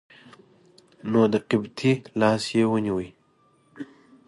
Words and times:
نو 1.11 1.21
د 1.33 1.35
قبطي 1.49 1.93
لاس 2.19 2.43
یې 2.55 2.63
ونیوه. 2.71 3.07